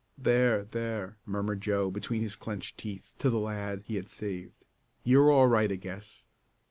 "There 0.17 0.63
there!" 0.63 1.17
murmured 1.27 1.61
Joe 1.61 1.91
between 1.91 2.23
his 2.23 2.35
clenched 2.35 2.79
teeth 2.79 3.11
to 3.19 3.29
the 3.29 3.37
lad 3.37 3.83
he 3.85 3.97
had 3.97 4.09
saved. 4.09 4.65
"You're 5.03 5.29
all 5.29 5.45
right 5.45 5.71
I 5.71 5.75
guess. 5.75 6.25